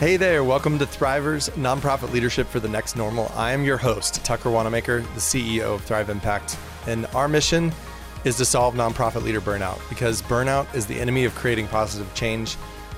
[0.00, 3.30] Hey there, welcome to Thrivers Nonprofit Leadership for the Next Normal.
[3.34, 6.56] I am your host, Tucker Wannamaker, the CEO of Thrive Impact.
[6.86, 7.70] And our mission
[8.24, 12.56] is to solve nonprofit leader burnout because burnout is the enemy of creating positive change.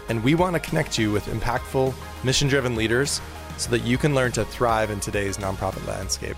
[0.09, 1.93] And we want to connect you with impactful,
[2.23, 3.21] mission driven leaders
[3.57, 6.37] so that you can learn to thrive in today's nonprofit landscape.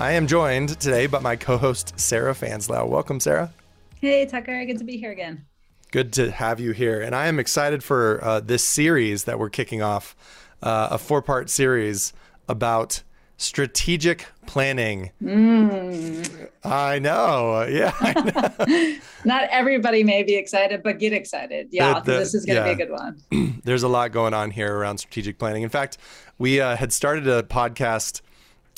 [0.00, 2.88] I am joined today by my co host, Sarah Fanslau.
[2.88, 3.52] Welcome, Sarah.
[4.00, 4.64] Hey, Tucker.
[4.64, 5.44] Good to be here again.
[5.96, 7.00] Good to have you here.
[7.00, 10.14] And I am excited for uh, this series that we're kicking off
[10.62, 12.12] uh, a four part series
[12.50, 13.02] about
[13.38, 15.12] strategic planning.
[15.22, 16.50] Mm.
[16.62, 17.62] I know.
[17.66, 17.94] Yeah.
[17.98, 18.96] I know.
[19.24, 21.68] Not everybody may be excited, but get excited.
[21.70, 22.74] Yeah, the, the, this is going to yeah.
[22.74, 23.60] be a good one.
[23.64, 25.62] There's a lot going on here around strategic planning.
[25.62, 25.96] In fact,
[26.36, 28.20] we uh, had started a podcast,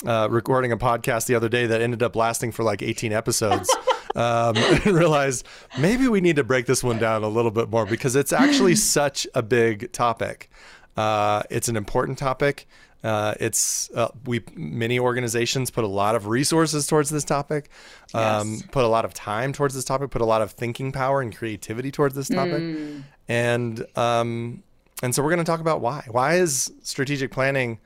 [0.07, 3.77] uh, recording a podcast the other day that ended up lasting for like 18 episodes.
[4.15, 5.47] um, and realized
[5.79, 8.75] maybe we need to break this one down a little bit more because it's actually
[8.77, 10.51] such a big topic.
[10.97, 12.67] Uh, it's an important topic.
[13.05, 17.71] Uh, it's uh, we many organizations put a lot of resources towards this topic,
[18.13, 18.63] um, yes.
[18.73, 21.37] put a lot of time towards this topic, put a lot of thinking power and
[21.37, 23.05] creativity towards this topic, mm.
[23.29, 24.65] and um,
[25.01, 26.05] and so we're going to talk about why.
[26.11, 27.79] Why is strategic planning?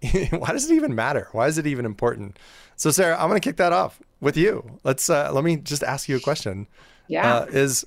[0.30, 1.28] why does it even matter?
[1.32, 2.38] Why is it even important?
[2.76, 4.78] So Sarah, I'm going to kick that off with you.
[4.84, 6.66] Let's uh, let me just ask you a question.
[7.08, 7.40] Yeah.
[7.40, 7.84] Uh, is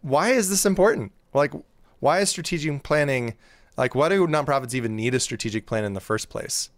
[0.00, 1.12] why is this important?
[1.34, 1.52] Like,
[2.00, 3.34] why is strategic planning?
[3.76, 6.70] Like, why do nonprofits even need a strategic plan in the first place?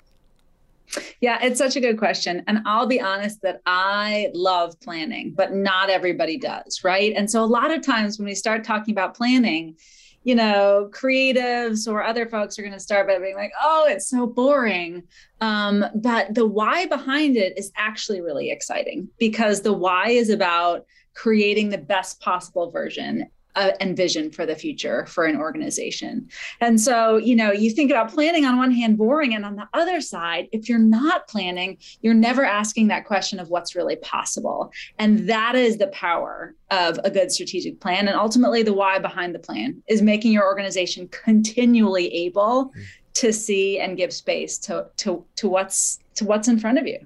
[1.20, 2.42] Yeah, it's such a good question.
[2.48, 7.12] And I'll be honest that I love planning, but not everybody does, right?
[7.14, 9.76] And so a lot of times when we start talking about planning,
[10.22, 14.08] you know, creatives or other folks are going to start by being like, oh, it's
[14.08, 15.02] so boring.
[15.40, 20.84] Um, but the why behind it is actually really exciting because the why is about
[21.14, 26.28] creating the best possible version uh, and vision for the future for an organization.
[26.60, 29.34] And so, you know, you think about planning on one hand, boring.
[29.34, 33.48] And on the other side, if you're not planning, you're never asking that question of
[33.48, 34.72] what's really possible.
[34.98, 38.08] And that is the power of a good strategic plan.
[38.08, 42.84] And ultimately, the why behind the plan is making your organization continually able mm.
[43.14, 46.98] to see and give space to, to, to what's to what's in front of you.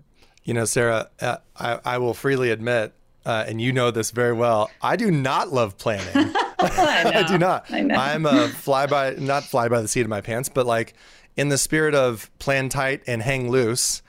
[0.42, 2.92] You know, Sarah, uh, I, I will freely admit
[3.24, 4.70] uh, and you know this very well.
[4.82, 6.34] I do not love planning.
[6.58, 7.70] I, I, do not.
[7.70, 7.94] I know.
[7.94, 10.94] I'm a fly by, not fly by the seat of my pants, but like
[11.36, 14.02] in the spirit of plan tight and hang loose.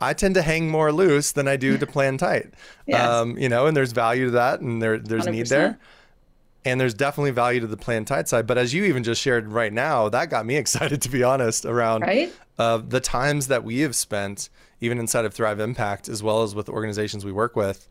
[0.00, 2.54] I tend to hang more loose than I do to plan tight.
[2.86, 3.08] yes.
[3.08, 5.30] Um, you know, and there's value to that, and there there's 100%.
[5.30, 5.78] need there,
[6.64, 8.46] and there's definitely value to the plan tight side.
[8.48, 11.64] But as you even just shared right now, that got me excited to be honest
[11.64, 12.32] around right?
[12.58, 14.48] uh, the times that we have spent,
[14.80, 17.88] even inside of Thrive Impact, as well as with organizations we work with,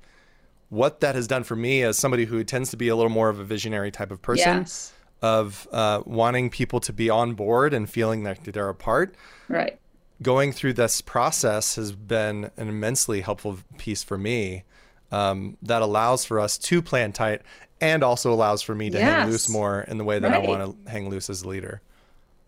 [0.71, 3.27] what that has done for me as somebody who tends to be a little more
[3.27, 4.93] of a visionary type of person yes.
[5.21, 9.13] of uh, wanting people to be on board and feeling that they're a part
[9.49, 9.77] right
[10.21, 14.63] going through this process has been an immensely helpful piece for me
[15.11, 17.41] um, that allows for us to plan tight
[17.81, 19.03] and also allows for me to yes.
[19.03, 20.43] hang loose more in the way that right.
[20.43, 21.81] I want to hang loose as a leader.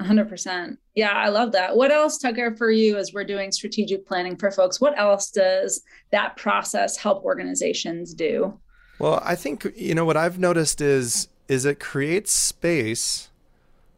[0.01, 0.77] 100%.
[0.95, 1.75] Yeah, I love that.
[1.75, 4.81] What else, Tucker, for you as we're doing strategic planning for folks?
[4.81, 8.59] What else does that process help organizations do?
[8.99, 13.29] Well, I think you know what I've noticed is is it creates space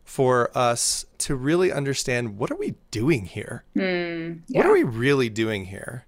[0.04, 3.64] for us to really understand what are we doing here?
[3.76, 4.60] Mm, yeah.
[4.60, 6.06] What are we really doing here?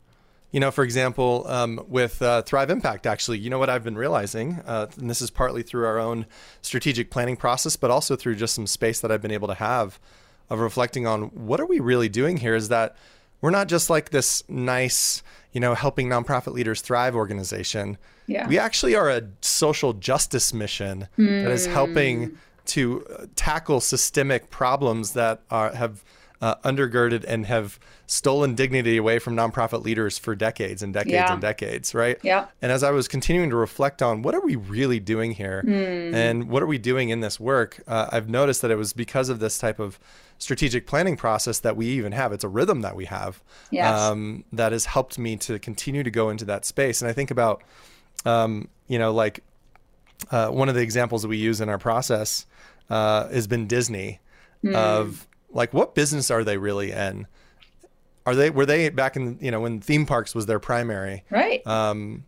[0.52, 3.98] You know, for example, um, with uh, Thrive Impact, actually, you know what I've been
[3.98, 6.26] realizing, uh, and this is partly through our own
[6.62, 10.00] strategic planning process, but also through just some space that I've been able to have
[10.50, 12.96] of reflecting on what are we really doing here is that
[13.42, 15.22] we're not just like this nice,
[15.52, 17.98] you know, helping nonprofit leaders thrive organization.
[18.26, 18.48] Yeah.
[18.48, 21.44] We actually are a social justice mission mm.
[21.44, 22.36] that is helping hmm.
[22.66, 26.04] to uh, tackle systemic problems that are, have
[26.42, 31.34] uh, undergirded and have stolen dignity away from nonprofit leaders for decades and decades yeah.
[31.34, 32.18] and decades, right?
[32.24, 32.48] Yeah.
[32.62, 36.14] And as I was continuing to reflect on what are we really doing here mm.
[36.14, 39.30] and what are we doing in this work, uh, I've noticed that it was because
[39.30, 40.00] of this type of
[40.38, 42.32] strategic planning process that we even have.
[42.32, 44.00] It's a rhythm that we have yes.
[44.00, 47.02] um, that has helped me to continue to go into that space.
[47.02, 47.64] And I think about,
[48.26, 49.44] um, you know, like
[50.32, 52.46] uh, one of the examples that we use in our process
[52.90, 54.20] uh, has been Disney
[54.64, 54.76] mm.
[54.76, 55.28] of
[55.58, 57.28] like what business are they really in?
[58.26, 61.26] Are they were they back in you know when theme parks was their primary?
[61.30, 61.66] Right.
[61.66, 62.24] Um,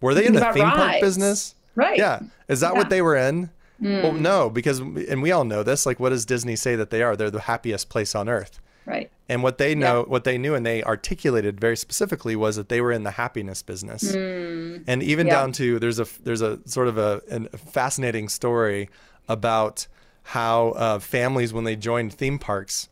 [0.00, 0.76] were they in the theme rides.
[0.76, 1.54] park business?
[1.76, 1.96] Right.
[1.96, 2.20] Yeah.
[2.48, 2.78] Is that yeah.
[2.78, 3.50] what they were in?
[3.80, 4.02] Mm.
[4.02, 5.86] Well, no, because and we all know this.
[5.86, 7.16] Like, what does Disney say that they are?
[7.16, 8.60] They're the happiest place on earth.
[8.86, 9.10] Right.
[9.28, 10.10] And what they know, yeah.
[10.10, 13.62] what they knew, and they articulated very specifically was that they were in the happiness
[13.62, 14.14] business.
[14.14, 14.84] Mm.
[14.86, 15.34] And even yeah.
[15.34, 18.90] down to there's a there's a sort of a, a fascinating story
[19.28, 19.86] about
[20.28, 22.88] how uh, families when they joined theme parks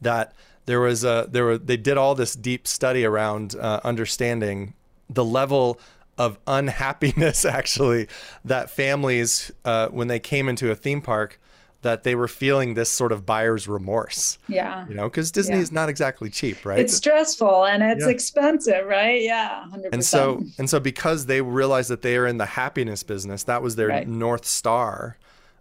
[0.00, 0.32] that
[0.66, 4.74] there was a there were they did all this deep study around uh, understanding
[5.08, 5.78] the level
[6.18, 8.08] of unhappiness actually
[8.44, 11.38] that families uh, when they came into a theme park
[11.82, 14.38] that they were feeling this sort of buyer's remorse.
[14.48, 14.88] Yeah.
[14.88, 15.62] You know, because Disney Yeah.
[15.62, 16.80] is not exactly cheap, right?
[16.80, 18.10] It's stressful and it's Yeah.
[18.10, 19.22] expensive, right?
[19.22, 19.90] Yeah, 100%.
[19.92, 23.62] and so and so because they realized that they are in the happiness business, that
[23.62, 24.08] was their Right.
[24.08, 25.16] north star.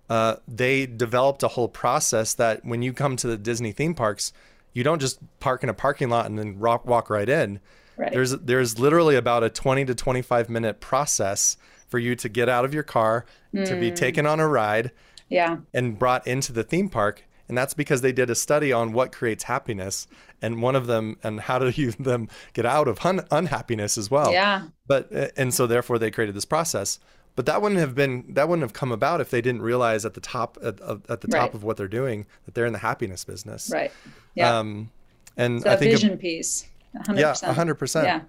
[0.10, 4.32] Uh, they developed a whole process that when you come to the Disney theme parks,
[4.74, 7.60] you don't just park in a parking lot and then rock, walk right in.
[7.98, 8.12] right.
[8.12, 11.58] There's there's literally about a 20 to 25 minute process
[11.88, 13.96] for you to get out of your car, to be Hmm.
[13.96, 14.92] taken on a ride,
[15.30, 15.58] yeah.
[15.74, 17.24] and brought into the theme park.
[17.48, 20.08] And that's because they did a study on what creates happiness,
[20.42, 24.10] and one of them, and how do you them get out of un- unhappiness as
[24.12, 24.32] well.
[24.32, 24.64] Yeah.
[24.88, 27.00] But uh, and so therefore they created this process.
[27.36, 30.14] But that wouldn't have been that wouldn't have come about if they didn't realize at
[30.14, 30.80] the top at,
[31.10, 31.54] at the top Right.
[31.54, 33.70] of what they're doing that they're in the happiness business.
[33.74, 33.92] Right.
[34.36, 34.58] Yeah.
[34.60, 34.90] Um,
[35.36, 36.68] and so I think vision piece.
[36.96, 37.20] 100%.
[37.20, 38.08] yeah, a hundred percent.
[38.08, 38.22] Yeah.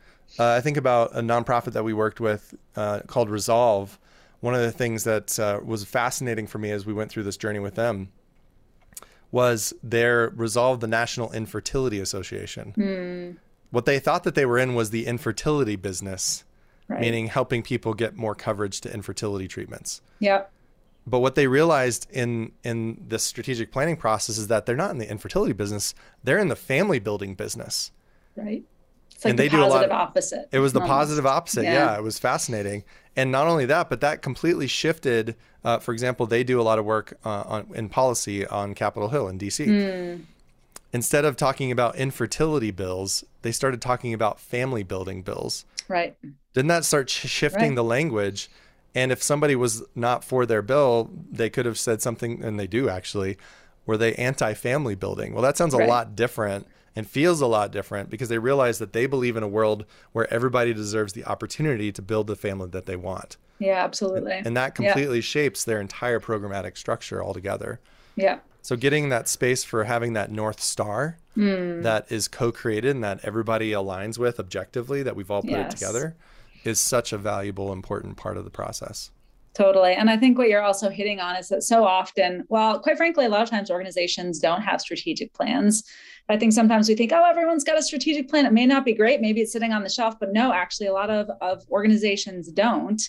[0.45, 3.97] Uh, I think about a nonprofit that we worked with uh, called Resolve.
[4.41, 7.37] One of the things that uh, was fascinating for me as we went through this
[7.37, 8.09] journey with them
[9.31, 12.73] was their Resolve, the National Infertility Association.
[12.73, 13.31] Hmm.
[13.71, 16.45] What they thought that they were in was the infertility business,
[16.89, 17.01] Right.
[17.01, 20.03] meaning helping people get more coverage to infertility treatments.
[20.21, 20.53] Yep.
[21.05, 24.99] But what they realized in in the strategic planning process is that they're not in
[24.99, 27.91] the infertility business; they're in the family building business.
[28.37, 28.65] Right.
[29.13, 30.49] It's like And the they do a lot of- opposite.
[30.53, 31.65] It was the positive opposite.
[31.65, 31.73] Yeah.
[31.73, 31.97] Yeah.
[31.97, 32.85] it was fascinating.
[33.17, 35.37] And not only that, but that completely shifted.
[35.65, 39.09] Uh, for example, they do a lot of work uh, on, in policy on Capitol
[39.09, 39.65] Hill in DC.
[39.65, 40.23] Hmm.
[40.93, 45.65] Instead of talking about infertility bills, they started talking about family building bills.
[45.89, 46.17] Right.
[46.57, 47.75] Didn't that start sh- shifting Right.
[47.75, 48.49] the language?
[48.95, 52.67] And if somebody was not for their bill, they could have said something, and they
[52.67, 53.37] do actually,
[53.85, 55.35] were they anti family building?
[55.35, 55.89] Well, that sounds a Right.
[55.89, 56.67] lot different
[56.97, 60.33] and feels a lot different because they realize that they believe in a world where
[60.33, 63.37] everybody deserves the opportunity to build the family that they want.
[63.59, 64.33] Yeah, absolutely.
[64.33, 64.87] And that Yeah.
[64.93, 67.81] completely shapes their entire programmatic structure altogether.
[68.17, 68.39] Yeah.
[68.63, 71.83] So getting that space for having that North Star Hmm.
[71.83, 76.17] that is co-created and that everybody aligns with objectively, that we've all put it together,
[76.67, 79.11] is such a valuable, important part of the process.
[79.55, 79.95] Totally.
[79.95, 83.25] And I think what you're also hitting on is that so often, well, quite frankly,
[83.25, 85.83] a lot of times organizations don't have strategic plans.
[86.29, 88.45] I think sometimes we think, oh, everyone's got a strategic plan.
[88.45, 89.23] It may not be great.
[89.23, 93.01] Maybe it's sitting on the shelf, but no, actually, a lot of, of organizations don't.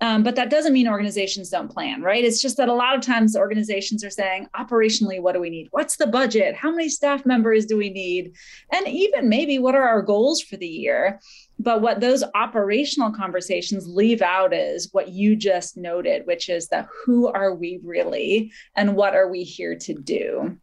[0.00, 2.24] Um, but that doesn't mean organizations don't plan, right?
[2.24, 5.68] It's just that a lot of times organizations are saying, operationally, what do we need?
[5.70, 6.56] What's the budget?
[6.56, 8.32] How many staff members do we need?
[8.72, 11.20] And even maybe what are our goals for the year?
[11.62, 16.88] But what those operational conversations leave out is what you just noted, which is that
[17.04, 20.58] who are we really and what are we here to do?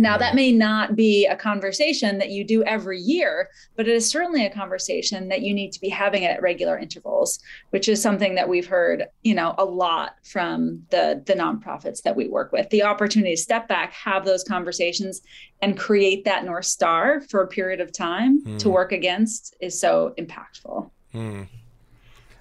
[0.00, 4.08] Now, that may not be a conversation that you do every year, but it is
[4.08, 7.38] certainly a conversation that you need to be having at regular intervals,
[7.68, 12.16] which is something that we've heard, you know, a lot from the the nonprofits that
[12.16, 12.70] we work with.
[12.70, 15.20] The opportunity to step back, have those conversations,
[15.60, 18.72] and create that north star for a period of time to Mm.
[18.72, 20.90] work against is so impactful.
[21.12, 21.42] Hmm.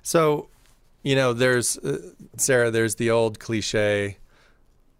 [0.01, 0.47] So,
[1.03, 1.97] you know, there's uh,
[2.38, 2.71] Sarah.
[2.71, 4.15] There's the old cliche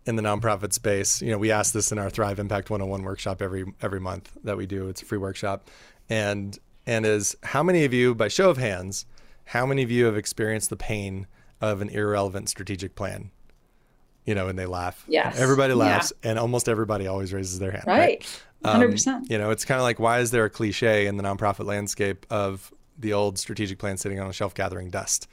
[0.06, 1.22] in the nonprofit space.
[1.22, 4.58] You know, we ask this in our Thrive Impact 101 workshop every every month that
[4.58, 4.88] we do.
[4.90, 5.70] It's a free workshop,
[6.10, 9.06] and and is how many of you, by show of hands,
[9.46, 11.28] how many of you have experienced the pain
[11.62, 13.32] of an irrelevant strategic plan?
[14.26, 15.04] You know, and they laugh.
[15.08, 15.40] Yes.
[15.40, 15.78] Everybody Yeah.
[15.80, 17.84] laughs, and almost everybody always raises their hand.
[17.88, 18.26] Right.
[18.64, 19.30] Um, 100%.
[19.30, 22.26] You know, it's kind of like why is there a cliche in the nonprofit landscape
[22.30, 25.28] of the old strategic plan sitting on a shelf gathering dust?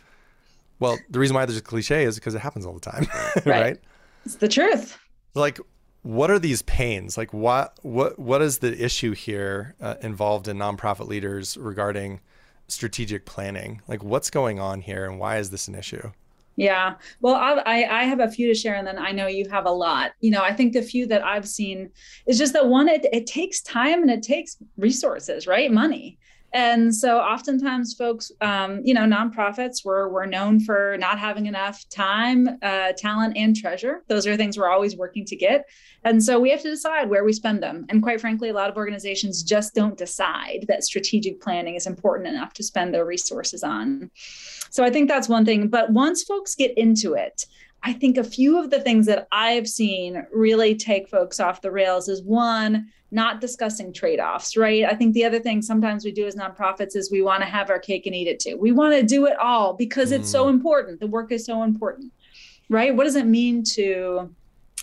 [0.79, 3.07] Well, the reason why there's a cliche is because it happens all the time,
[3.45, 3.47] right?
[3.47, 3.79] Right.
[4.27, 4.99] It's the truth.
[5.35, 5.61] Like,
[6.03, 7.17] what are these pains?
[7.17, 12.21] Like, what what what is the issue here uh, involved in nonprofit leaders regarding
[12.67, 13.83] strategic planning?
[13.87, 16.11] Like, what's going on here, and why is this an issue?
[16.57, 16.97] Yeah.
[17.21, 19.65] Well, I, I I have a few to share, and then I know you have
[19.65, 20.11] a lot.
[20.21, 21.91] You know, I think the few that I've seen
[22.27, 25.71] is just that one, it, it takes time and it takes resources, right?
[25.71, 26.19] Money.
[26.57, 31.87] And so oftentimes folks, um, you know, nonprofits were, were known for not having enough
[31.91, 34.03] time, uh, talent, and treasure.
[34.09, 35.69] Those are things we're always working to get.
[36.05, 37.85] And so we have to decide where we spend them.
[37.91, 42.29] And quite frankly, a lot of organizations just don't decide that strategic planning is important
[42.29, 44.11] enough to spend their resources on.
[44.71, 45.69] So I think that's one thing.
[45.69, 47.45] But once folks get into it,
[47.83, 51.71] I think a few of the things that I've seen really take folks off the
[51.71, 54.85] rails is one, not discussing trade offs, right?
[54.85, 57.71] I think the other thing sometimes we do as nonprofits is we want to have
[57.71, 58.57] our cake and eat it too.
[58.59, 60.51] We want to do it all because it's so mm.
[60.51, 60.99] important.
[60.99, 62.13] The work is so important,
[62.69, 62.95] right?
[62.95, 64.35] What does it mean to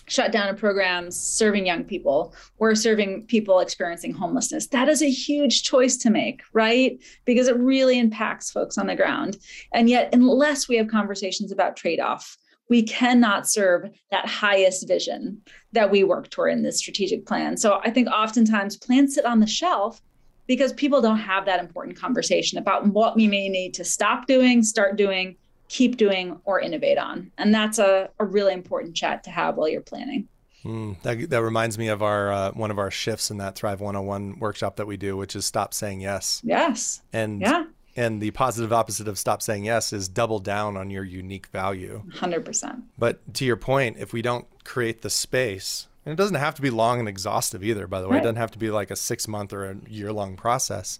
[0.07, 4.67] shut down a program serving young people or serving people experiencing homelessness.
[4.67, 6.99] That is a huge choice to make, right?
[7.25, 9.37] Because it really impacts folks on the ground.
[9.71, 12.37] And yet, unless we have conversations about trade off,
[12.69, 15.41] we cannot serve that highest vision
[15.73, 17.57] that we work toward in this strategic plan.
[17.57, 20.01] So I think oftentimes plans sit on the shelf
[20.47, 24.63] because people don't have that important conversation about what we may need to stop doing,
[24.63, 25.35] start doing,
[25.69, 27.31] keep doing or innovate on.
[27.37, 30.27] And that's a, a really important chat to have while you're planning.
[30.63, 33.81] Mm, that, that reminds me of our uh, one of our shifts in that Thrive
[33.81, 36.41] 101 workshop that we do, which is stop saying yes.
[36.43, 37.01] Yes.
[37.11, 37.65] And yeah.
[37.95, 42.03] And the positive opposite of stop saying yes is double down on your unique value.
[42.09, 42.81] 100%.
[42.97, 46.61] But to your point, if we don't create the space, and it doesn't have to
[46.61, 48.21] be long and exhaustive either, by the way, right.
[48.21, 50.99] it doesn't have to be like a six month or a year long process,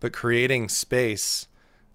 [0.00, 1.48] but creating space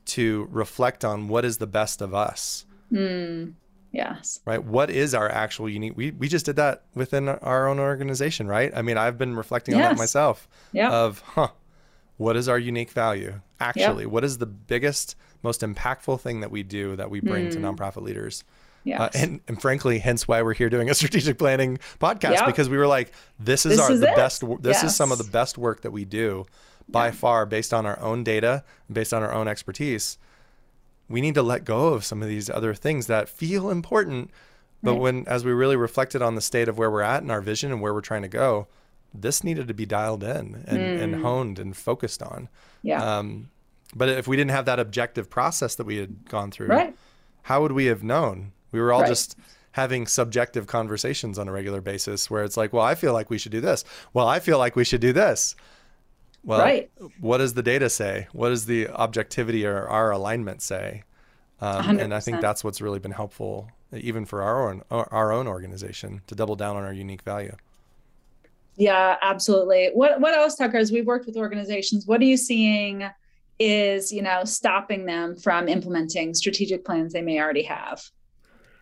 [0.06, 2.66] to reflect on what is the best of us.
[2.92, 3.54] Mm,
[3.92, 4.42] yes.
[4.46, 4.64] Right.
[4.64, 5.96] What is our actual unique?
[5.96, 8.72] We we just did that within our own organization, right?
[8.76, 9.86] I mean, I've been reflecting yes.
[9.86, 10.48] on that myself.
[10.72, 10.92] Yeah.
[10.92, 11.50] Of huh,
[12.20, 13.40] what is our unique value?
[13.62, 14.12] Actually, yep.
[14.12, 17.52] what is the biggest, most impactful thing that we do that we bring mm.
[17.52, 18.44] to nonprofit leaders?
[18.84, 19.04] Yeah.
[19.04, 22.46] Uh, and, and frankly, hence why we're here doing a strategic planning podcast yep.
[22.46, 24.18] because we were like, this is this our is the it.
[24.18, 24.42] best.
[24.62, 24.84] This yes.
[24.84, 26.46] is some of the best work that we do
[26.90, 27.12] by yeah.
[27.12, 30.18] far based on our own data, based on our own expertise.
[31.08, 34.30] We need to let go of some of these other things that feel important.
[34.84, 35.00] But right.
[35.00, 37.72] when, as we really reflected on the state of where we're at and our vision
[37.72, 38.68] and where we're trying to go,
[39.14, 41.02] this needed to be dialed in and, mm.
[41.02, 42.50] and honed and focused on.
[42.84, 43.04] Yeah.
[43.04, 43.50] Um,
[43.96, 46.96] but if we didn't have that objective process that we had gone through, right.
[47.44, 48.52] how would we have known?
[48.72, 49.08] We were all right.
[49.08, 49.36] just
[49.72, 53.38] having subjective conversations on a regular basis where it's like, well, I feel like we
[53.38, 53.84] should do this.
[54.14, 55.56] Well, I feel like we should do this.
[56.44, 56.90] Well, right.
[57.20, 58.28] what does the data say?
[58.32, 61.04] What does the objectivity or our alignment say?
[61.62, 65.48] Um, and I think that's what's really been helpful, even for our own our own
[65.48, 67.56] organization, to double down on our unique value.
[68.80, 69.90] Yeah, absolutely.
[69.94, 70.78] What what else, Tucker?
[70.78, 73.08] As we've worked with organizations, what are you seeing
[73.60, 78.02] is you know stopping them from implementing strategic plans they may already have?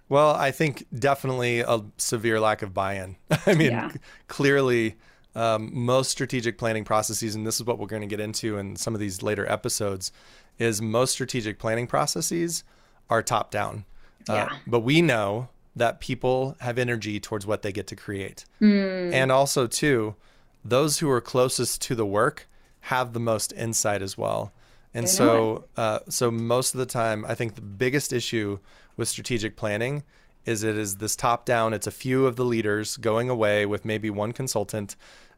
[0.08, 3.18] Well, I think definitely a severe lack of buy-in.
[3.46, 3.92] I mean, yeah.
[4.28, 4.96] clearly
[5.36, 8.76] um, most strategic planning processes, and this is what we're going to get into in
[8.76, 10.12] some of these later episodes,
[10.60, 12.64] is most strategic planning processes
[13.10, 13.84] are top down.
[14.30, 14.58] Uh, yeah.
[14.68, 18.46] but we know that people have energy towards what they get to create.
[18.62, 19.14] Mm.
[19.14, 20.16] And also, too,
[20.64, 22.48] those who are closest to the work
[22.82, 24.52] have the most insight as well.
[24.94, 28.58] And so, uh, so most of the time, I think the biggest issue
[28.96, 30.04] with strategic planning
[30.46, 31.74] is it is this top down.
[31.74, 34.96] It's a few of the leaders going away with maybe one consultant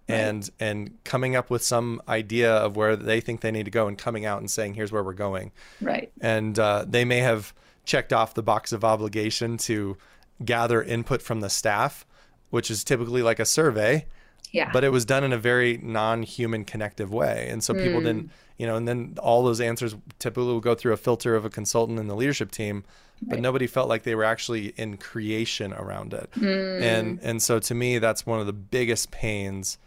[0.10, 3.88] and and coming up with some idea of where they think they need to go
[3.88, 7.53] and coming out and saying here's where we're going right and uh, they may have
[7.86, 9.96] checked off the box of obligation to
[10.43, 12.05] gather input from the staff
[12.50, 14.05] which is typically like a survey
[14.51, 18.05] yeah but it was done in a very non-human connective way and so people mm.
[18.05, 21.46] didn't you know and then all those answers typically will go through a filter of
[21.46, 22.84] a consultant and the leadership team
[23.22, 23.41] but right.
[23.41, 26.81] nobody felt like they were actually in creation around it mm.
[26.81, 29.77] and and so to me that's one of the biggest pains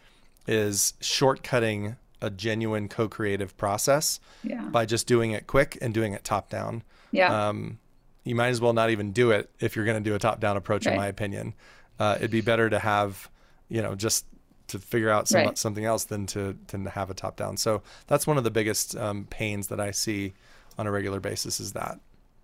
[0.46, 4.62] is shortcutting a genuine co-creative process yeah.
[4.62, 6.82] by just doing it quick and doing it top down.
[7.10, 7.48] Yeah.
[7.48, 7.78] Um,
[8.24, 10.40] you might as well not even do it if you're going to do a top
[10.40, 10.92] down approach, right.
[10.92, 11.54] in my opinion.
[11.98, 13.30] Uh, it'd be better to have,
[13.68, 14.26] you know, just
[14.68, 15.58] to figure out some, right.
[15.58, 17.56] something else than to, than to have a top down.
[17.56, 20.34] So that's one of the biggest um, pains that I see
[20.78, 21.98] on a regular basis is that.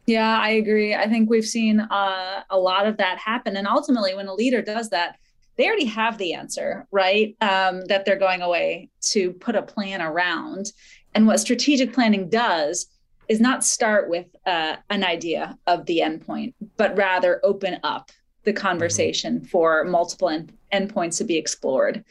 [0.06, 0.94] Yeah, I agree.
[0.94, 3.56] I think we've seen uh, a lot of that happen.
[3.56, 5.18] And ultimately, when a leader does that,
[5.56, 7.36] they already have the answer, right?
[7.40, 10.72] Um, that they're going away to put a plan around.
[11.14, 12.86] And what strategic planning does
[13.28, 18.10] is not start with uh, an idea of the endpoint, but rather open up
[18.44, 19.46] the conversation mm-hmm.
[19.46, 22.04] for multiple end- endpoints to be explored.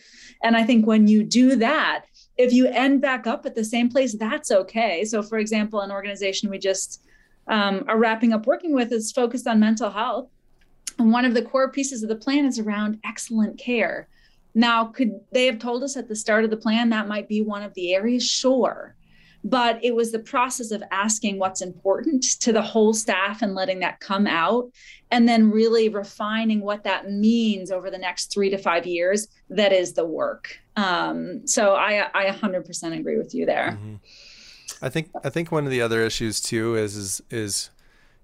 [0.43, 2.05] And I think when you do that,
[2.37, 5.03] if you end back up at the same place, that's okay.
[5.05, 7.03] So, for example, an organization we just
[7.47, 10.29] um, are wrapping up working with is focused on mental health.
[10.99, 14.07] And one of the core pieces of the plan is around excellent care.
[14.53, 17.41] Now, could they have told us at the start of the plan that might be
[17.41, 18.23] one of the areas?
[18.23, 18.95] Sure.
[19.49, 23.79] But it was the process of asking what's important to the whole staff and letting
[23.79, 24.69] that come out,
[25.11, 29.27] and then really refining what that means over the next three to five years.
[29.49, 30.59] That is the work.
[30.75, 33.77] Um, so I, I 100% agree with you there.
[33.79, 33.95] Mm-hmm.
[34.81, 37.69] I think I think one of the other issues too is is is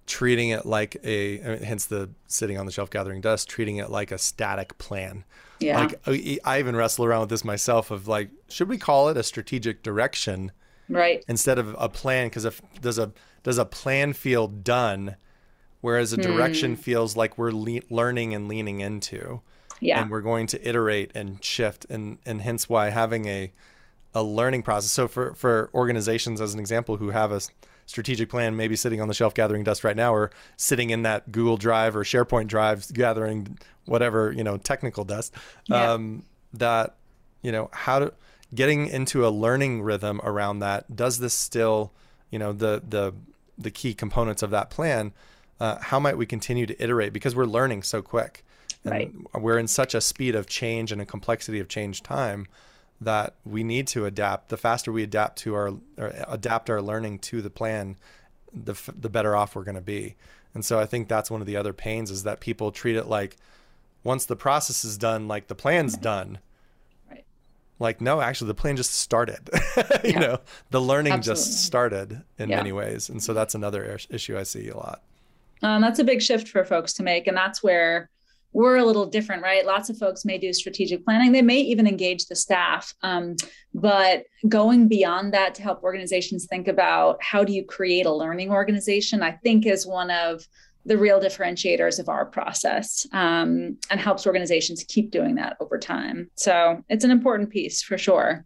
[0.05, 4.11] treating it like a hence the sitting on the shelf gathering dust treating it like
[4.11, 5.23] a static plan
[5.59, 5.99] yeah like
[6.43, 9.81] i even wrestle around with this myself of like should we call it a strategic
[9.81, 10.51] direction
[10.89, 13.11] right instead of a plan because if does a
[13.43, 15.15] does a plan feel done
[15.83, 16.79] whereas a direction mm.
[16.79, 19.41] feels like we're le- learning and leaning into.
[19.81, 20.01] Yeah.
[20.01, 23.51] And we're going to iterate and shift and and hence why having a
[24.13, 24.93] a learning process.
[24.93, 27.41] So for for organizations as an example who have a
[27.85, 31.33] strategic plan maybe sitting on the shelf gathering dust right now or sitting in that
[31.33, 35.33] Google Drive or SharePoint Drive gathering whatever, you know, technical dust.
[35.65, 35.91] Yeah.
[35.91, 36.23] Um,
[36.53, 36.95] that
[37.41, 38.13] you know, how to
[38.53, 40.95] getting into a learning rhythm around that.
[40.95, 41.91] Does this still,
[42.29, 43.13] you know, the the
[43.57, 45.13] the key components of that plan
[45.59, 47.13] uh, how might we continue to iterate?
[47.13, 48.43] Because we're learning so quick.
[48.83, 49.13] And right.
[49.41, 52.47] we're in such a speed of change and a complexity of change time
[52.99, 54.49] that we need to adapt.
[54.49, 55.73] The faster we adapt to our
[56.27, 57.95] adapt our learning to the plan
[58.53, 60.15] the the better off we're going to be.
[60.53, 63.07] And so i think that's one of the other pains is that people treat it
[63.07, 63.37] like
[64.03, 66.39] once the process is done like the plan's done
[67.79, 69.49] like no actually the plan just started
[70.03, 70.19] you yeah.
[70.19, 70.39] know
[70.69, 71.43] the learning Absolutely.
[71.43, 72.57] just started in yeah.
[72.57, 75.01] many ways and so that's another issue i see a lot
[75.63, 77.25] um, that's a big shift for folks to make.
[77.25, 78.09] And that's where
[78.51, 79.65] we're a little different, right?
[79.65, 81.31] Lots of folks may do strategic planning.
[81.31, 82.93] They may even engage the staff.
[83.01, 83.35] Um,
[83.73, 88.51] but going beyond that to help organizations think about how do you create a learning
[88.51, 90.45] organization, I think is one of
[90.85, 96.29] the real differentiators of our process um, and helps organizations keep doing that over time.
[96.35, 98.45] So it's an important piece for sure.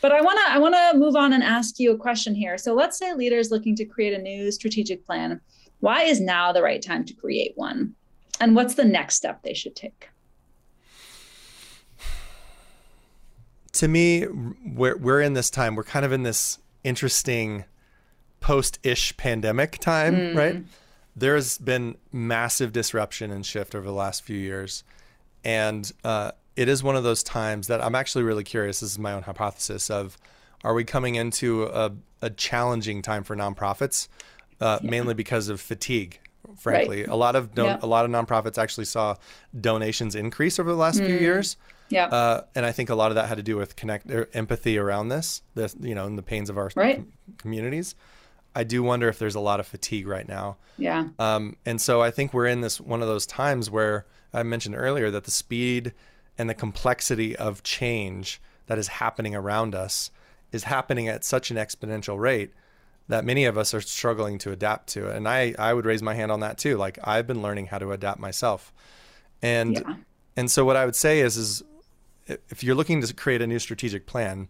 [0.00, 2.56] But I want to I want to move on and ask you a question here.
[2.56, 5.40] So let's say leaders looking to create a new strategic plan
[5.80, 7.94] why is now the right time to create one?
[8.38, 10.08] And what's the next step they should take?
[13.72, 17.64] To me, we're, we're in this time, we're kind of in this interesting
[18.40, 20.36] post ish pandemic time, mm.
[20.36, 20.62] right?
[21.20, 24.84] There's been massive disruption and shift over the last few years.
[25.44, 28.80] And uh, it is one of those times that I'm actually really curious.
[28.80, 30.18] This is my own hypothesis of
[30.64, 34.08] are we coming into a, a challenging time for nonprofits
[34.60, 34.90] uh, yeah.
[34.90, 36.18] mainly because of fatigue.
[36.58, 37.08] Frankly, right.
[37.08, 37.78] a lot of don- yeah.
[37.82, 39.14] a lot of nonprofits actually saw
[39.58, 41.06] donations increase over the last mm.
[41.06, 41.56] few years.
[41.90, 44.28] Yeah, uh, and I think a lot of that had to do with connect their
[44.34, 46.96] empathy around this, this you know, and the pains of our right.
[46.96, 47.94] com- communities.
[48.54, 50.56] I do wonder if there's a lot of fatigue right now.
[50.76, 51.08] Yeah.
[51.18, 54.74] Um, and so I think we're in this one of those times where I mentioned
[54.76, 55.92] earlier that the speed
[56.38, 60.10] and the complexity of change that is happening around us
[60.52, 62.52] is happening at such an exponential rate
[63.08, 65.10] that many of us are struggling to adapt to.
[65.10, 66.76] And I, I would raise my hand on that too.
[66.76, 68.72] Like I've been learning how to adapt myself.
[69.42, 69.96] And yeah.
[70.36, 71.62] and so what I would say is is
[72.48, 74.48] if you're looking to create a new strategic plan,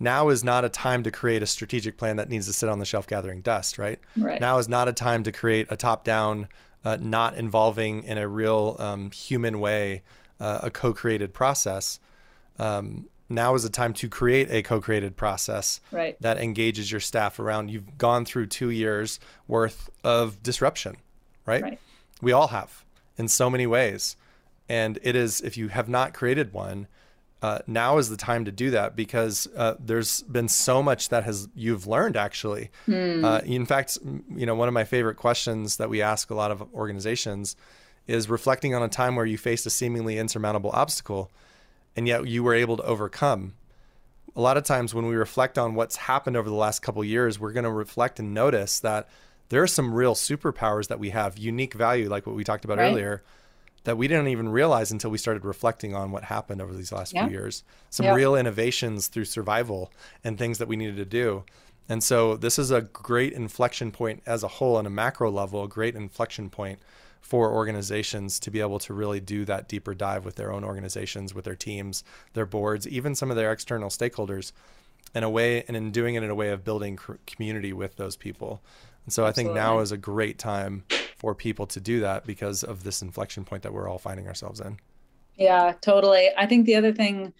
[0.00, 2.78] now is not a time to create a strategic plan that needs to sit on
[2.78, 4.00] the shelf gathering dust, right?
[4.16, 4.40] right.
[4.40, 6.48] Now is not a time to create a top down,
[6.84, 10.02] uh, not involving in a real um, human way,
[10.40, 12.00] uh, a co created process.
[12.58, 16.20] Um, now is the time to create a co-created process right.
[16.20, 20.96] that engages your staff around you've gone through two years worth of disruption
[21.46, 21.62] right?
[21.62, 21.78] right
[22.20, 22.84] we all have
[23.16, 24.16] in so many ways
[24.68, 26.88] and it is if you have not created one
[27.42, 31.24] uh, now is the time to do that because uh, there's been so much that
[31.24, 32.70] has you've learned actually.
[32.86, 33.24] Hmm.
[33.24, 36.50] Uh, in fact, you know one of my favorite questions that we ask a lot
[36.50, 37.56] of organizations
[38.06, 41.30] is reflecting on a time where you faced a seemingly insurmountable obstacle
[41.96, 43.54] and yet you were able to overcome.
[44.36, 47.38] A lot of times when we reflect on what's happened over the last couple years,
[47.38, 49.08] we're going to reflect and notice that
[49.48, 52.78] there are some real superpowers that we have, unique value, like what we talked about
[52.78, 52.90] right.
[52.90, 53.22] earlier,
[53.84, 57.14] that we didn't even realize until we started reflecting on what happened over these last
[57.14, 57.26] yeah.
[57.26, 57.64] few years.
[57.88, 58.14] Some yeah.
[58.14, 61.44] real innovations through survival and things that we needed to do.
[61.88, 65.64] And so this is a great inflection point as a whole on a macro level,
[65.64, 66.78] a great inflection point
[67.20, 71.34] for organizations to be able to really do that deeper dive with their own organizations,
[71.34, 74.52] with their teams, their boards, even some of their external stakeholders
[75.14, 78.16] in a way, and in doing it in a way of building community with those
[78.16, 78.62] people.
[79.04, 79.50] And so Absolutely.
[79.50, 80.84] I think now is a great time
[81.16, 84.60] for people to do that because of this inflection point that we're all finding ourselves
[84.60, 84.78] in.
[85.36, 86.30] Yeah, totally.
[86.36, 87.32] I think the other thing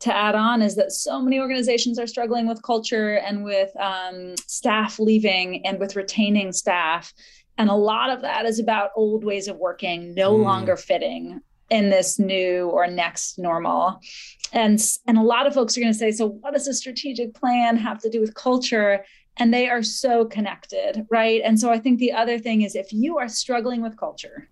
[0.00, 4.36] to add on is that so many organizations are struggling with culture and with um,
[4.46, 7.12] staff leaving and with retaining staff
[7.58, 10.44] and a lot of that is about old ways of working no mm.
[10.44, 14.00] longer fitting in this new or next normal.
[14.52, 17.34] And, and a lot of folks are going to say, so what does a strategic
[17.34, 19.04] plan have to do with culture?
[19.36, 21.40] And they are so connected, right?
[21.44, 24.48] And so I think the other thing is if you are struggling with culture,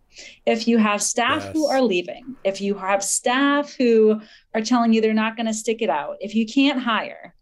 [0.46, 1.52] if you have staff yes.
[1.52, 4.20] who are leaving, if you have staff who
[4.54, 7.34] are telling you they're not going to stick it out, if you can't hire,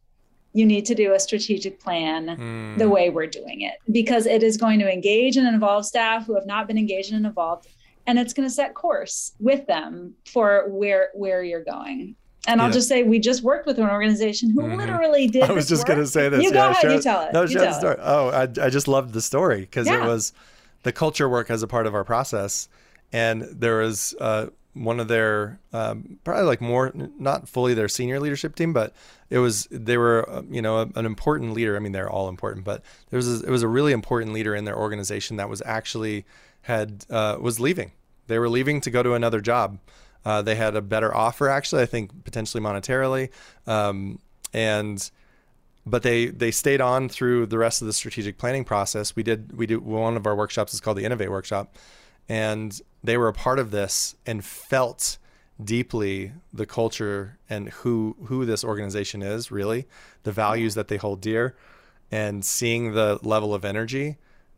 [0.54, 2.78] you need to do a strategic plan mm.
[2.78, 6.34] the way we're doing it because it is going to engage and involve staff who
[6.34, 7.68] have not been engaged and involved
[8.06, 12.14] and it's going to set course with them for where where you're going
[12.46, 12.66] and yeah.
[12.66, 14.78] I'll just say we just worked with an organization who mm-hmm.
[14.78, 15.44] literally did.
[15.44, 16.42] I was just going to say this.
[16.42, 16.92] You yeah, go ahead.
[16.92, 17.32] You tell it.
[17.32, 17.94] No, you tell story.
[17.94, 18.00] It.
[18.02, 20.04] Oh, I, I just loved the story because yeah.
[20.04, 20.32] it was
[20.82, 22.68] the culture work as a part of our process,
[23.12, 28.20] and there was uh, one of their um, probably like more not fully their senior
[28.20, 28.94] leadership team, but
[29.30, 31.76] it was they were uh, you know an important leader.
[31.76, 34.54] I mean, they're all important, but there was a, it was a really important leader
[34.54, 36.24] in their organization that was actually
[36.62, 37.92] had uh, was leaving.
[38.26, 39.78] They were leaving to go to another job.
[40.24, 43.30] Uh, they had a better offer, actually, I think potentially monetarily,
[43.66, 44.18] um,
[44.52, 45.10] and
[45.86, 49.14] but they they stayed on through the rest of the strategic planning process.
[49.14, 51.76] We did we do one of our workshops is called the Innovate Workshop,
[52.28, 55.18] and they were a part of this and felt
[55.62, 59.86] deeply the culture and who who this organization is really
[60.24, 61.54] the values that they hold dear
[62.10, 64.16] and seeing the level of energy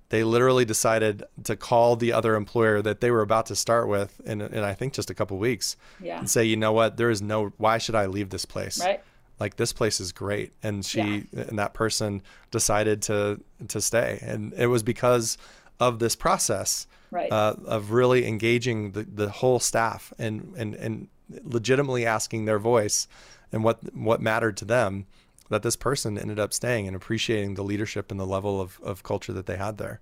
[0.09, 4.21] they literally decided to call the other employer that they were about to start with
[4.25, 6.19] in, in I think just a couple weeks yeah.
[6.19, 9.03] and say you know what there is no why should I leave this place right
[9.39, 11.43] like this place is great and she yeah.
[11.49, 15.37] and that person decided to to stay and it was because
[15.79, 17.31] of this process right.
[17.31, 21.09] uh, of really engaging the, the whole staff and, and, and
[21.45, 23.09] legitimately asking their voice
[23.53, 25.07] and what, what mattered to them
[25.49, 29.03] that this person ended up staying and appreciating the leadership and the level of, of
[29.03, 30.01] culture that they had there.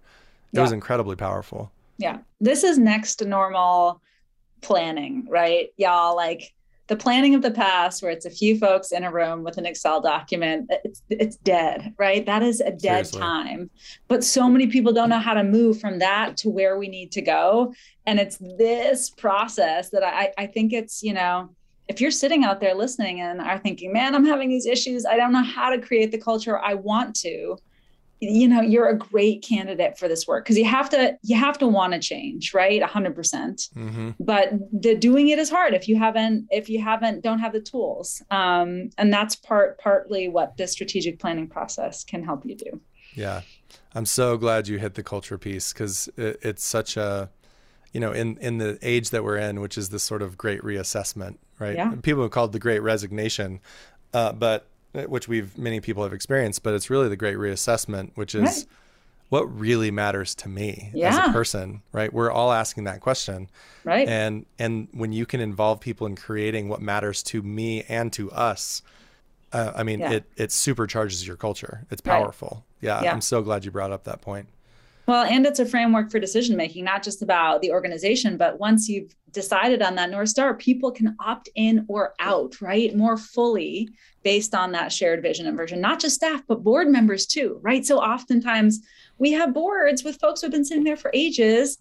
[0.52, 0.62] It yeah.
[0.62, 1.72] was incredibly powerful.
[1.98, 2.18] Yeah.
[2.40, 4.00] This is next to normal
[4.60, 5.68] planning, right?
[5.76, 6.54] Y'all like
[6.86, 9.66] the planning of the past where it's a few folks in a room with an
[9.66, 13.20] excel document it's it's dead right that is a dead Seriously.
[13.20, 13.70] time
[14.08, 17.10] but so many people don't know how to move from that to where we need
[17.12, 17.72] to go
[18.06, 21.48] and it's this process that i i think it's you know
[21.88, 25.04] if you're sitting out there listening and are thinking man i'm having these issues.
[25.04, 27.56] I don't know how to create the culture i want to
[28.20, 31.58] you know you're a great candidate for this work because you have to you have
[31.58, 32.82] to want to change right?
[32.82, 33.14] 100%.
[33.14, 34.10] Mm-hmm.
[34.20, 37.60] but the doing it is hard if you haven't if you haven't don't have the
[37.60, 38.22] tools.
[38.30, 42.80] Um, and that's part partly what the strategic planning process can help you do.
[43.14, 43.42] Yeah.
[43.94, 47.30] I'm so glad you hit the culture piece because it, it's such a
[47.92, 50.62] you know in in the age that we're in which is this sort of great
[50.62, 51.94] reassessment right yeah.
[52.02, 53.60] people have called the great resignation
[54.12, 58.34] uh, but which we've many people have experienced, but it's really the great reassessment, which
[58.34, 58.66] is right.
[59.28, 61.08] what really matters to me yeah.
[61.08, 62.12] as a person, right?
[62.12, 63.50] We're all asking that question.
[63.82, 64.08] Right.
[64.08, 68.30] And and when you can involve people in creating what matters to me and to
[68.30, 68.82] us,
[69.52, 70.12] uh, I mean, yeah.
[70.12, 71.84] it it supercharges your culture.
[71.90, 72.64] It's powerful.
[72.80, 72.88] Right.
[72.88, 74.46] Yeah, yeah, I'm so glad you brought up that point.
[75.06, 78.88] Well, and it's a framework for decision making, not just about the organization, but once
[78.88, 82.96] you've decided on that North Star, people can opt in or out, right?
[82.96, 83.90] More fully
[84.22, 87.84] based on that shared vision and version, not just staff, but board members too, right?
[87.84, 88.80] So oftentimes
[89.18, 91.78] we have boards with folks who have been sitting there for ages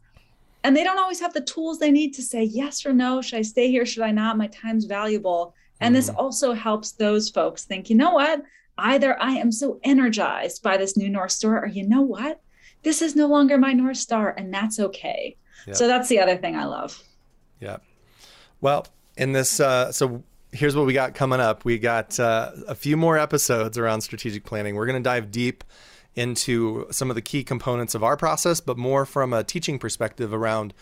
[0.63, 3.21] and they don't always have the tools they need to say yes or no.
[3.21, 3.85] Should I stay here?
[3.85, 4.37] Should I not?
[4.37, 5.53] My time's valuable.
[5.81, 5.95] And mm-hmm.
[5.95, 8.41] this also helps those folks think, you know what?
[8.77, 12.41] Either I am so energized by this new North Star, or you know what?
[12.83, 15.37] This is no longer my North Star, and that's okay.
[15.67, 15.75] Yep.
[15.75, 17.01] So that's the other thing I love.
[17.59, 17.77] Yeah.
[18.61, 21.65] Well, in this, uh, so here's what we got coming up.
[21.65, 24.75] We got uh, a few more episodes around strategic planning.
[24.75, 25.63] We're going to dive deep
[26.15, 30.33] into some of the key components of our process, but more from a teaching perspective
[30.33, 30.73] around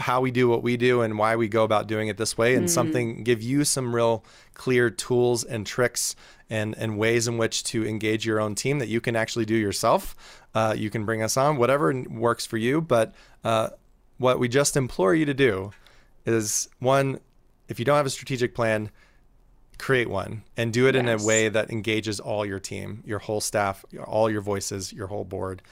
[0.00, 2.54] how we do what we do and why we go about doing it this way
[2.54, 2.70] and mm.
[2.70, 6.16] something give you some real clear tools and tricks
[6.48, 9.54] and, and ways in which to engage your own team that you can actually do
[9.54, 10.42] yourself.
[10.54, 12.80] Uh, you can bring us on, whatever works for you.
[12.80, 13.70] But uh,
[14.18, 15.70] what we just implore you to do
[16.26, 17.20] is one,
[17.68, 18.90] if you don't have a strategic plan,
[19.78, 21.00] create one and do it yes.
[21.00, 25.06] in a way that engages all your team, your whole staff, all your voices, your
[25.06, 25.62] whole board.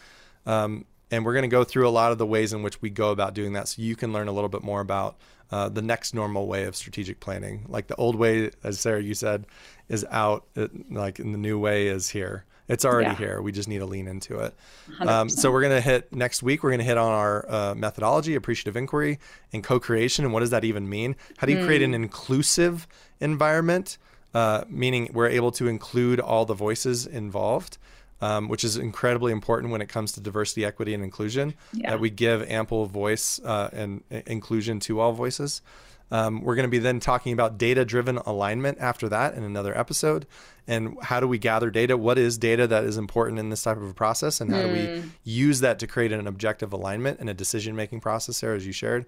[0.47, 2.91] Um, and we're going to go through a lot of the ways in which we
[2.91, 5.17] go about doing that so you can learn a little bit more about
[5.51, 7.65] uh, the next normal way of strategic planning.
[7.69, 9.47] Like the old way, as Sarah, you said,
[9.89, 12.45] is out, it, like, and the new way is here.
[12.69, 13.17] It's already yeah.
[13.17, 13.43] here.
[13.43, 14.55] We just need to lean into it.
[15.01, 16.63] Um, so we're going to hit next week.
[16.63, 19.19] We're going to hit on our uh, methodology, appreciative inquiry,
[19.55, 20.27] and co-creation.
[20.27, 21.17] And what does that even mean?
[21.39, 21.67] How do you mm.
[21.67, 22.03] create an hmm.
[22.03, 22.87] inclusive
[23.21, 23.97] environment?
[24.35, 27.79] Uh, meaning we're able to include all the voices involved
[28.21, 31.55] um, which is incredibly important when it comes to diversity, equity, and inclusion.
[31.73, 31.91] Yeah.
[31.91, 35.63] That we give ample voice uh, and inclusion to all voices.
[36.11, 39.77] Um, we're going to be then talking about data driven alignment after that in another
[39.77, 40.27] episode.
[40.67, 41.97] And how do we gather data?
[41.97, 44.41] What is data that is important in this type of a process?
[44.41, 44.67] And how mm.
[44.67, 45.09] do we hmm.
[45.25, 48.73] use that to create an objective alignment and a decision making process there, as you
[48.73, 49.07] shared?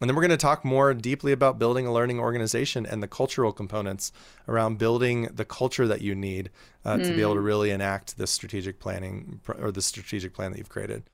[0.00, 3.08] And then we're going to talk more deeply about building a learning organization and the
[3.08, 4.10] cultural components
[4.48, 6.50] around building the culture that you need
[6.84, 7.04] uh, mm.
[7.04, 7.46] to be able to hmm.
[7.46, 11.04] really enact this strategic planning or the strategic plan that you've created.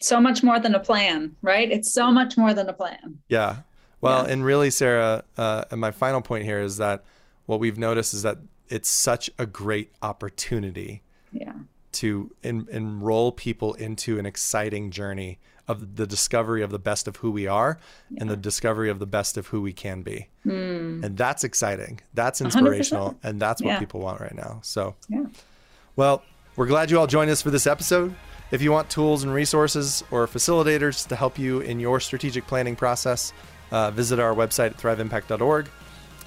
[0.00, 1.70] So much more than a plan, right?
[1.70, 3.18] It's so much more than a plan.
[3.28, 3.56] Yeah.
[4.00, 4.32] Well, yeah.
[4.32, 7.04] and really, Sarah, uh, and my final point here is that
[7.46, 11.54] what we've noticed is that it's such a great opportunity yeah.
[11.92, 15.38] to en- enroll people into an exciting journey
[15.68, 17.78] of the discovery of the best of who we are
[18.10, 18.18] yeah.
[18.20, 20.28] and the discovery of the best of who we can be.
[20.46, 21.04] Mm.
[21.04, 22.00] And that's exciting.
[22.14, 23.10] That's inspirational.
[23.10, 23.16] 100%.
[23.24, 23.78] And that's what yeah.
[23.78, 24.60] people want right now.
[24.62, 25.26] So, yeah.
[25.96, 26.22] well,
[26.56, 28.14] we're glad you all joined us for this episode.
[28.50, 32.76] If you want tools and resources or facilitators to help you in your strategic planning
[32.76, 33.32] process,
[33.72, 35.68] uh, visit our website at thriveimpact.org.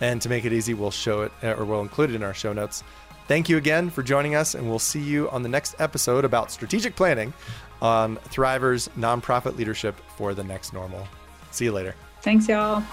[0.02, 2.54] And to make it easy, we'll show it or we'll include it in our show
[2.54, 2.84] notes.
[3.30, 6.50] Thank you again for joining us, and we'll see you on the next episode about
[6.50, 7.32] strategic planning
[7.80, 11.08] on Thriver's nonprofit leadership for the next normal.
[11.52, 11.94] See you later.
[12.24, 12.84] Thanks, y'all.